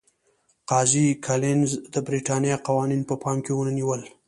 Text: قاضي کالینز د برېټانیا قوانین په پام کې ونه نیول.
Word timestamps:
قاضي 0.69 1.05
کالینز 1.25 1.69
د 1.93 1.95
برېټانیا 2.07 2.55
قوانین 2.67 3.01
په 3.09 3.15
پام 3.23 3.37
کې 3.45 3.51
ونه 3.55 3.71
نیول. 3.77 4.01